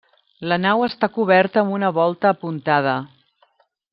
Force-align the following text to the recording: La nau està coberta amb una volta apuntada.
La 0.51 0.57
nau 0.61 0.85
està 0.85 1.09
coberta 1.17 1.61
amb 1.63 1.77
una 1.77 1.93
volta 1.99 2.33
apuntada. 2.37 2.99